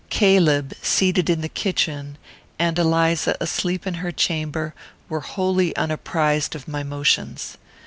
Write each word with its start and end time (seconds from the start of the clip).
Caleb, 0.09 0.73
seated 0.81 1.29
in 1.29 1.41
the 1.41 1.47
kitchen, 1.47 2.17
and 2.57 2.79
Eliza, 2.79 3.37
asleep 3.39 3.85
in 3.85 3.93
her 4.01 4.11
chamber, 4.11 4.73
were 5.07 5.19
wholly 5.21 5.75
unapprized 5.75 6.55
of 6.55 6.67
my 6.67 6.81
motions. 6.81 7.59